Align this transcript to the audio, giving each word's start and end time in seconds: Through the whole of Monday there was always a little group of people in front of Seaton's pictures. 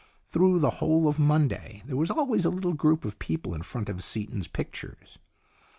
Through 0.25 0.57
the 0.57 0.71
whole 0.81 1.07
of 1.07 1.19
Monday 1.19 1.83
there 1.85 1.95
was 1.95 2.09
always 2.09 2.43
a 2.43 2.49
little 2.49 2.73
group 2.73 3.05
of 3.05 3.19
people 3.19 3.53
in 3.53 3.61
front 3.61 3.87
of 3.87 4.03
Seaton's 4.03 4.47
pictures. 4.47 5.19